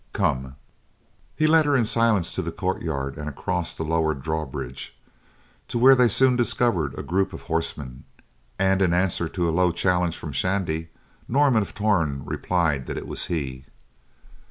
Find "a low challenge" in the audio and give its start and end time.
9.47-10.17